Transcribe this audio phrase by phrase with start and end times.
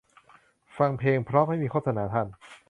[0.77, 2.27] ฟังเพลงเพราะไม่มีโฆษณาคั่น